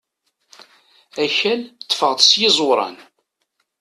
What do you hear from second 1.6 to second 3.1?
ṭṭfeɣ-t s yiẓuran.